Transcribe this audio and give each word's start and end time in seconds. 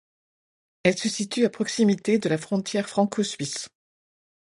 Elle 0.81 0.97
se 0.97 1.07
situe 1.09 1.45
à 1.45 1.51
proximité 1.51 2.17
de 2.17 2.27
la 2.27 2.39
frontière 2.39 2.89
franco-suisse. 2.89 3.69